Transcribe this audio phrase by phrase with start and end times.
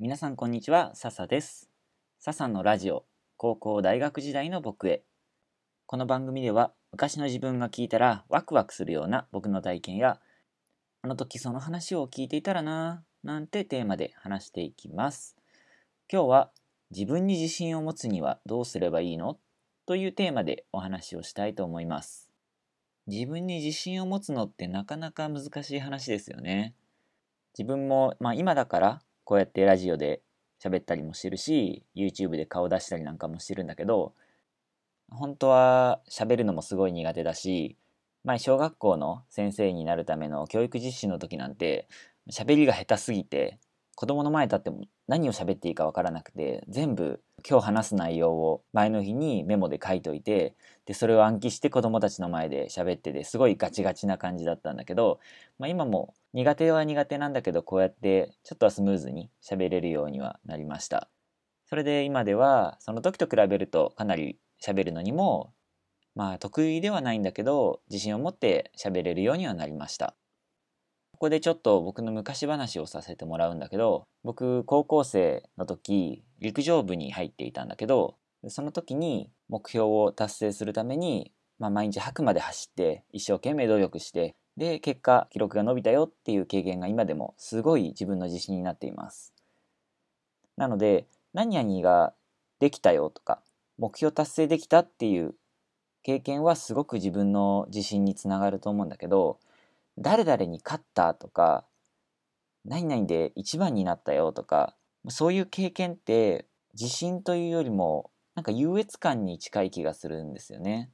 [0.00, 1.68] 皆さんこんにちは、笹です。
[2.20, 3.04] 笹のラジオ、
[3.36, 5.02] 高校大学時代の僕へ。
[5.86, 10.20] この番組では昔の自分が聞いたらワクワクするような僕の体験や、
[11.02, 15.34] あの時その話を聞いていたらなぁ、なんてテーマで話していきます。
[16.08, 16.50] 今日は
[16.92, 19.40] 自分に自信を持つにはどうすればいいの？
[19.84, 22.30] というテーマでお話をしたいと思います。
[23.08, 26.76] 自分に自信を持つのってなかなか難しい話ですよね。
[27.58, 30.22] 自分も、まあ今だからこうやってラジオで
[30.58, 34.14] 喋ったりもしてるし YouTube で顔出したりなんかもしてるんだけど
[35.10, 37.76] 本当は喋るのもすごい苦手だし
[38.24, 41.88] 前小学校の先生になるための教育実習の時なんて
[42.32, 43.58] 喋りが下手すぎて
[43.96, 50.54] 子供の前立っても何を喋っていいかわからなくて全部今日話す内容を前の日にメモで書いといて
[50.86, 55.20] でそれを暗記して子供たちの前で喋ってですごいガチガチな感じだったんだけど、
[55.58, 61.08] まあ、今も苦手は苦手なんだけどこうやってちょっとはスムーズに喋れるようにはなりました。
[61.66, 65.52] それで今ではその時と比べるとかなり喋るのにも
[66.14, 70.14] まあ得意ではないんだけど自信を持って喋れるようにはなりました。
[71.18, 78.14] ここでちょっと僕の昔話をさせてもらうんだけど僕高校生の時陸上部に入っていたんだけど
[78.46, 89.34] その時に目標を達成するために、まあ、毎日白まで走って一生懸命努力してで結果記録が伸びたよっていう経験が今でもすごい自分の自信になっています。
[90.56, 92.14] なので何々が
[92.60, 93.42] できたよとか
[93.76, 95.34] 目標達成できたっていう
[96.04, 99.40] 経験はすごく自分の自信につながると思うんだけど
[99.98, 101.66] 誰々に勝ったとか
[102.64, 104.76] 何々で一番になったよとか
[105.08, 110.92] そういう経験って自信というよりもなんか優越感に近い気がするんですよね。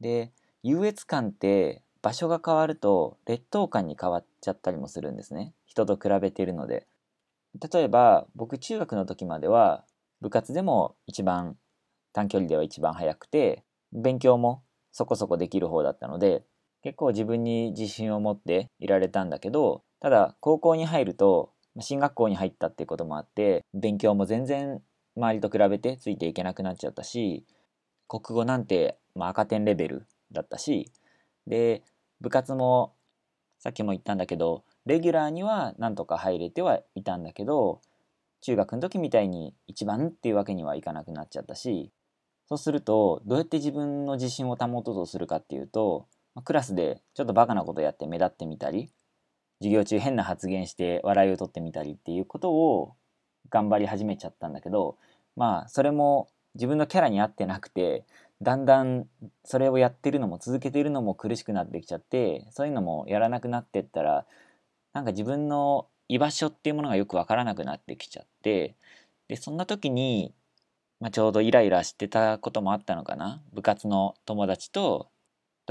[0.00, 6.88] で優越感って場所が変わると劣等感に変わっちゃったりもするんですね人と比べているので
[7.72, 9.84] 例えば僕中学の時までは
[10.20, 11.56] 部活でも一番
[12.12, 16.44] 短距離では一番速くて勉強もそこそこできる方だったので
[16.82, 24.82] 結構自分に自信を持っていられたんだけどただ高校に入ると進学校に入ったっていうこともあって勉強も全然
[25.16, 27.44] 周りと比べてついていけなくなっちゃったし
[28.08, 30.90] 国語なんて、まあ、赤点レベルだったし
[31.46, 31.82] で
[32.20, 32.94] 部活も
[33.58, 37.80] さっきも言ったんだけどレギュラーにはなんとか入れてはいたんだけど
[38.40, 41.92] 中学の時みたいに一番っていうわけにはいかなくなっちゃったし
[42.48, 46.06] そうするとどうやって自分の自信を保とうとするかっていうと
[46.40, 48.90] クラスでちょっとバカなことやって目立ってみたり
[49.58, 52.94] 授業中変な発言して笑いを取ってみたりっていうことを
[53.50, 54.96] 頑張り始めちゃったんだけど
[55.36, 58.04] まあそれも自分のキャラに合ってなくて
[58.40, 59.06] だんだん
[59.44, 64.26] それをやってるのも続けてるのも苦しくなってきちゃってそういうのもやらなくなってったら
[64.94, 68.74] なんか自分の居場所っていうものがよくわからなくなってきちゃって
[69.28, 70.34] でそんな時に、
[71.00, 73.40] まあ、ちょうどイライラしてたこともあったのかな。
[73.54, 75.08] 部活の友達と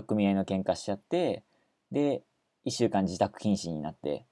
[0.00, 1.42] 取っ組合の喧嘩しちゃって
[1.92, 2.22] で
[2.66, 4.24] 1週間自宅謹慎になって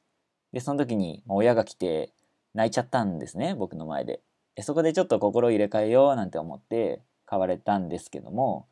[0.53, 2.13] でその時に親が来て
[2.55, 4.21] 泣いちゃったんですね僕の前で
[4.55, 8.67] でそこでちょっと心を入れ替えようなんて思って買われたんですけども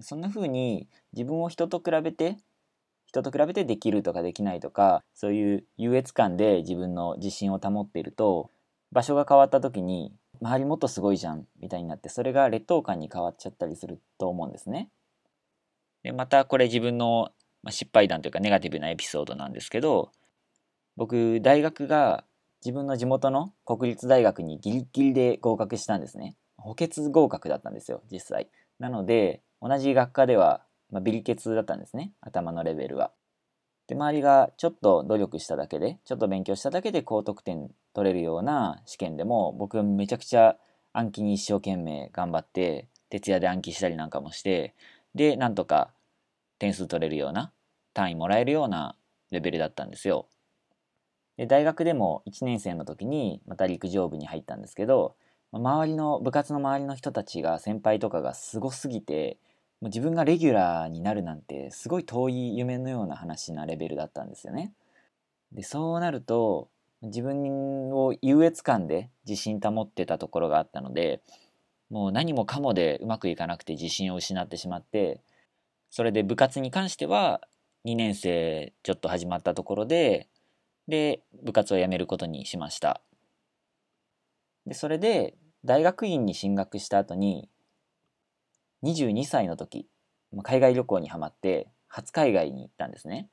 [0.00, 2.38] そんな風に自分を人と比べて
[3.06, 8.50] 人と比べてできるとかできないとかそういう優越感で自分の自信を保っていると
[8.90, 14.88] 場所が変わった時に周りもっとすごいじゃんみたいになってそれが劣等感に変わっちゃったりすると思うんですね。
[16.04, 17.32] でまたこれ自分の
[17.70, 20.12] 失敗談というかネガティブなエピソードなんですけど
[20.96, 22.24] 僕大学が
[22.64, 26.36] 自分の地元の国立大学にギリギリで合格したんですね。
[26.56, 28.48] 補欠合格だったんですよ実際。
[28.78, 33.10] なので同じ学科では、まあ、ビリ欠だったんですね頭のレベルは。
[33.86, 40.56] で周りがちょっと努力しただけでちょっと勉強しただけで高得点取れるような試験でも僕めちゃくちゃ
[40.92, 44.74] 暗記に一生懸命頑張って徹夜で暗記したりなんかもして
[45.14, 45.90] でなんとか
[46.64, 47.52] 点数取れるような
[47.92, 48.96] 単位もらえるような
[49.30, 50.28] レベルだったんですよ。
[51.36, 55.14] で大学でも1年生の時にまた陸上部に入ったんですけど
[55.52, 59.36] 周りの部活の周りの人たちが先輩とかがすごすぎて
[59.82, 64.72] もう自分がレギュラーになるなんてすごい遠い夢のような話なレベルだったんですよね。
[65.52, 66.70] でそうなると
[67.02, 71.20] 自分を優越感で自信保ってたところがあったので
[71.90, 75.20] もう何もかもでうまくいかなくて自信を失ってしまって
[75.94, 77.40] それで部活に関しては
[77.84, 80.28] 2年生ちょっと始まったところで
[80.88, 83.00] で部活を辞めることにしました。
[84.66, 87.48] でそれで大学院に進学した後に
[88.82, 89.86] 22歳の時
[90.42, 93.28] 海外旅行にはまって初海外に行ったんですね。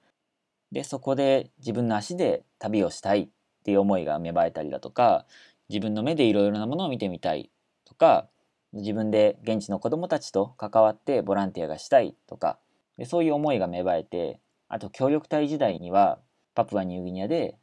[0.71, 3.29] でそこで自分の足で旅をしたいっ
[3.61, 5.25] っていう思いが芽生えたりだとか
[5.69, 7.49] 自分の目でいろいろなものを見てみたい
[7.85, 8.27] とか
[8.73, 12.57] 自分で現地の子どもたちと関わってボランティアがしたいとか
[13.05, 14.39] そういう思いが芽生えて
[14.69, 16.19] あと協力隊時代には
[16.55, 17.57] パプアニューギニアで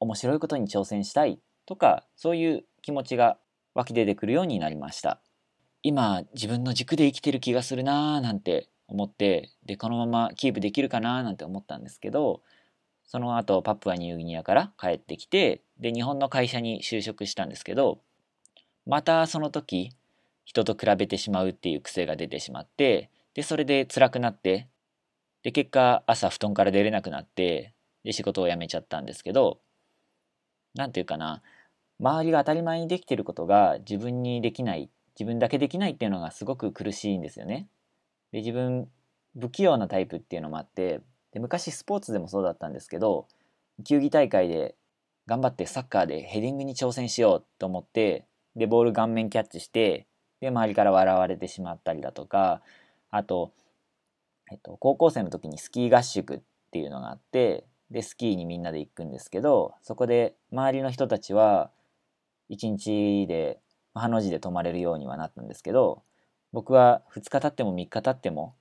[0.00, 3.38] 面白いことに挑戦したいとかそういう気持ちが
[3.74, 5.20] 湧き出てくるようになりました。
[5.82, 12.42] 今自分の軸で生きてる気がするなーなんて思ってでこのままキープできるかななんて思ったんですけど
[13.04, 17.98] その後パプアニューギニアから帰ってきてで日本の会社に就職したんですけど
[18.86, 19.90] またその時
[20.44, 24.68] 人と比べてしまうっていう癖が出てしまってでそれで辛くなって
[25.42, 27.74] で結果朝布団から出れなくなって
[28.04, 29.58] で仕事を辞めちゃったんですけど
[30.74, 31.42] 何て言うかな
[32.00, 37.68] 周りが当たり前にできてることが自分にできない自分だけできないっていうのがすごく苦しいんですよね。
[38.32, 38.88] で自分
[39.38, 41.00] 不器用なタイプっていうのもあって
[41.32, 43.28] で昔スポーツでもそうだったんですけど
[43.84, 44.74] 球技大会で
[45.26, 50.06] 頑張ってサッカーでヘディングに挑戦しようと思ってでボール顔面キャッチして
[50.42, 52.62] で周りから笑われてしまったりだとか
[53.10, 53.52] あと、
[54.50, 56.40] えっと、高校生の時にスキー合宿っ
[56.72, 61.70] ていうのがあってでスキーにみんなで行くんですけどそこで周りの人たちは
[62.50, 63.60] 1日で
[63.94, 66.02] ハの字で泊まれるようにはなったんですけど
[66.52, 68.56] 僕は2日経っても3日経っても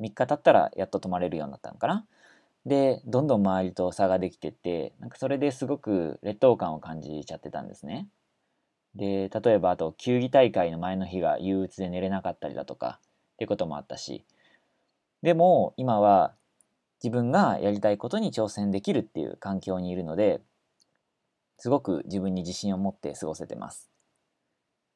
[0.00, 2.06] 3日経ったらやっと泊まれるようになったのかな？
[2.66, 8.08] でどんどん周りと差ができてってなんかそれですごく劣等感を感じちゃってたんですね。
[8.94, 13.00] で例えばあと球技大会の前の日が憂鬱で寝れなかったりだとか
[13.34, 14.24] ってこともあったし
[15.22, 16.34] でも今は
[17.02, 20.40] 自分がやりたいことに挑戦できるっていう環境にいるので
[21.58, 23.90] すごく自分に自信を持って過ごせてます。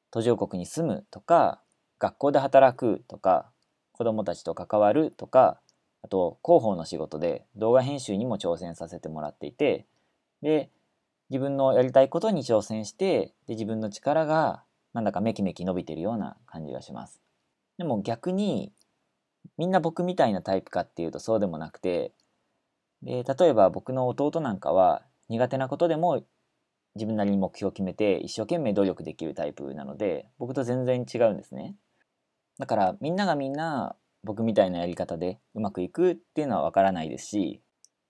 [0.09, 1.61] 途上国に住むとか
[1.99, 3.51] 学校で働くとか
[3.91, 5.59] 子どもたちと関わるとか
[6.01, 9.85] あと広報の仕事で動画編集にも挑戦させてもらっていて
[10.41, 10.69] で
[11.29, 14.63] 自分のやりたいことに挑戦してで自分の力が
[14.93, 17.21] なんだかめきめき伸びてるような感じがします。
[17.77, 18.71] でも逆に
[19.57, 22.13] みんな僕みたいなタイプかっていうとそうでもなくて
[23.01, 26.23] で例えば僕の弟なんかは苦手なことでも
[26.95, 31.75] 自分なりに目標を決めて一生懸命努力できるタイプなので僕と全然違うんですね。
[32.57, 37.61] だからみんながみんな僕みたいなやり方でうまくいくっていうのはわからないですし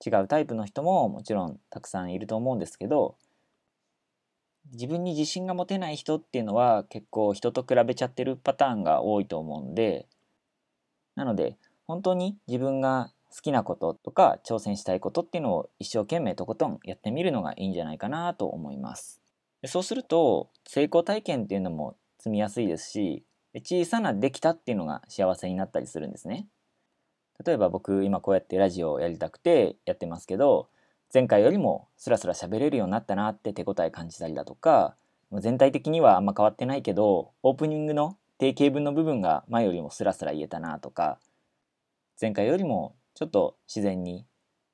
[0.06, 3.18] 違うタイプの人ももちろんたくさんいると思うんですけど
[4.72, 10.08] 自分に自信が持てない人っていうのは結構人と比べちゃってるパターンが多いと思うんで
[11.16, 11.58] なので
[11.88, 19.22] 本当に自分が好きなこととか挑戦したいことっていうのを一生懸命とことんやってみるのがいいんじゃないかなと思います。
[19.66, 23.26] そうすると成功体験っていうのも積みやすいですし
[23.64, 26.48] 小さなできたっていうのが幸せになったりするんですね。
[27.44, 30.70] 例えば僕今こうやってラジオをやりたくてやってますけど
[31.14, 34.96] 前回よりもスラスラ喋れるようになったなって手応え感じたりだとか
[35.32, 41.20] 全体的にはあんま変わってないけどオープニングの定型文の部分が前よりもスラスラ言えたなとか
[42.20, 44.26] 前回よりもちょっと自然に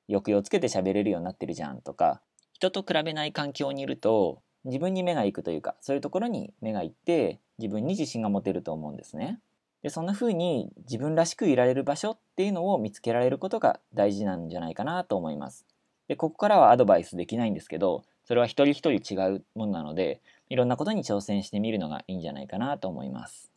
[0.08, 2.20] 抑揚つけて喋れるようになってるじゃんとか
[2.52, 9.40] 人と比べない環境にいると自分に目が行くというかそういうところに目が行って自分に自信が持てると思うんですね。
[9.82, 15.66] でそんな風に自分らしくいられる場所っていうのを見つけられることが大事なんじゃないかなと思います。
[16.08, 23.50] でここからはアドバイスできないんですけどそれは一人一人違うものなのでいろんなことに挑戦してみるのがいいんじゃないかなと思います。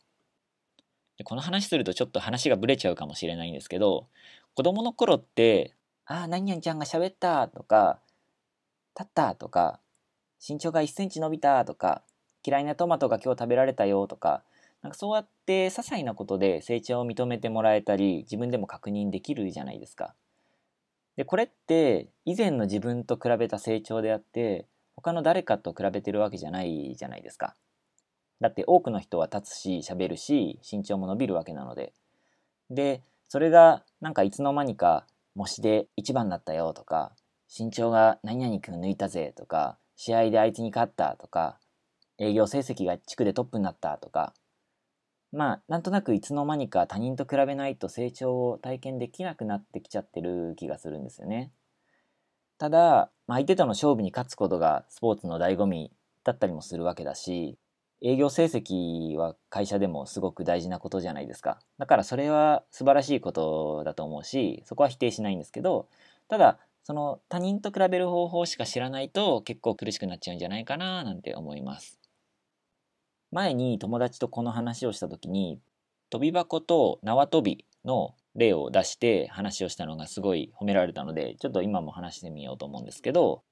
[1.16, 4.06] でこの話するとちょっと話がブレちゃうかもしれないんですけど
[4.54, 5.74] 子供の頃って
[6.04, 8.00] 「ああ何々ちゃんが喋った」とか
[8.98, 9.80] 「立った」とか
[10.46, 12.02] 「身長が1センチ伸びた」とか
[12.46, 14.42] 「嫌いなトマトが今日食べられたよ」とか
[14.82, 20.14] なんかそうやって些細なことで成長を認めてもらえたり自分でも確認できるじゃないですか。
[21.16, 27.56] でこれって以前の自分と比べた成長であって他の誰かと比べてるわけじゃないじゃないですか。
[28.40, 31.92] だって多くの人は立つし喋るし身長も伸びるわけなので。
[32.70, 37.12] でそれがなんかいつの間にか模試で1番だったよとか
[37.48, 41.58] 身長が何々君抜いたぜとか試合であいつに勝ったとか
[42.18, 44.32] 営業成績が地区でトップになったとか
[45.32, 51.52] まあなんとなくいつの間にか他人と比べないと成長を体験できなくなってきちゃってる気がするんですよね。
[52.58, 55.92] ただ、相手との勝負に勝つことがスポーツの醍醐味
[56.24, 57.58] だったりもするわけだし
[58.02, 61.58] 営業成績は会社でもすごく大事なことじゃないですか。
[61.78, 65.88] だからそれは素晴らしいことだと思うし、そこは否定しないんですけど、
[66.28, 72.05] ただ、その他人と比べる方法しか知らないと結構苦しくなっちゃうんじゃないかななんて思います。
[73.32, 75.60] 前に友達とこの話をした時に、
[76.10, 83.42] 飛び箱と縄跳びの例を出して話をしたのがすごい褒められたので、ちょっと今も話してみようと思うんですけど、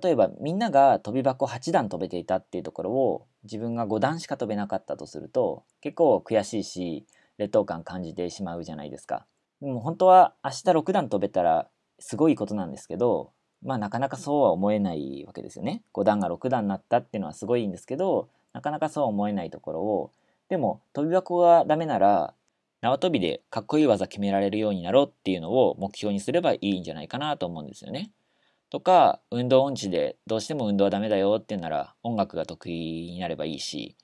[0.00, 9.26] 例えばみんなが飛び箱8段飛べていたっていうところを自分が5段しか飛べなかったとすると結構悔しいし劣等感感じてしまうじゃないですか。
[9.60, 15.82] でも本当は明日6段飛べたらすごいことなんですけどまあなかなかそうは思えないわけですよね。
[15.92, 20.10] 5段が6段になったっていうのはすごいんですけどなかなかそうは思えないところを
[20.48, 22.34] でも飛び箱がダメなら
[22.82, 28.10] 縄跳びでかっこいい技決められるようになろうっていうのを目標にすればいいんじゃないかなと思うんですよね。
[28.70, 33.96] とか運動音痴でどうしても運動はダメだよっていうなら音楽が得意になればいいし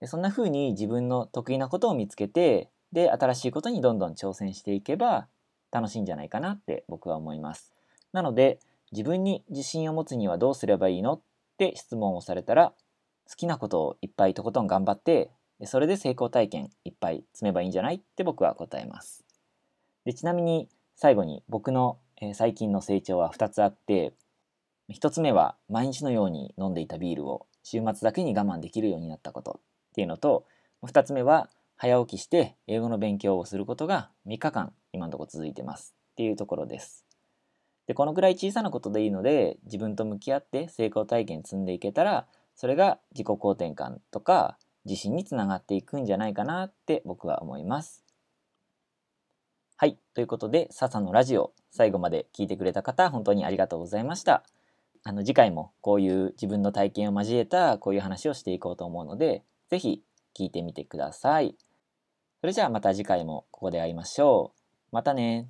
[0.00, 5.28] でそんな風に自分の得意なことを見つけてで新しいことにどんどん挑戦していけば
[5.70, 7.74] 楽しいんじゃないかなって僕は思います。
[8.12, 8.58] なので
[8.92, 11.20] 自分に自信を持つにはどうすればいいのっ
[11.58, 12.72] て質問をされたら
[13.28, 15.30] 好きなことをいっぱいとことん頑張って
[15.64, 19.24] それで成功体験いっぱい積めばいいんじゃないって僕は答えます。
[20.04, 24.12] でちなみに最後に僕の、えー、最近の成長は2つあって
[24.92, 30.44] 1つ目は毎日のように飲んでいたビールを週末だけに我慢できるようになったことっていうのと
[30.82, 37.04] 2つ目は早起きして英語の勉強をすることが3日間今のところ続いてますっていうところです。
[37.86, 48.04] でこのくらい小さなことでいいので自分と向き合って成功体験積んでいけたらそれが自己肯定感とか自信につながっていくんじゃないかなって僕は思います。
[49.76, 49.98] はい。
[50.14, 54.44] ということで、笹のラジオ、最後まで聞いてくれた方、本当にありがとうございました。
[55.02, 60.02] あの、次回もこういう自分の体験を交えたこういう話をしていこうと思うので、ぜひ
[60.38, 61.56] 聞いてみてください。
[62.40, 64.60] それじゃあまた次回もここで会いましょう。
[64.92, 65.48] またね。